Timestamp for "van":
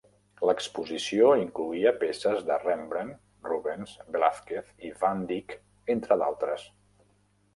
5.03-5.23